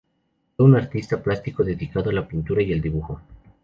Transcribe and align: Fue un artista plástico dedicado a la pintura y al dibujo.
Fue 0.57 0.65
un 0.65 0.75
artista 0.75 1.21
plástico 1.21 1.63
dedicado 1.63 2.09
a 2.09 2.13
la 2.13 2.27
pintura 2.27 2.63
y 2.63 2.73
al 2.73 2.81
dibujo. 2.81 3.21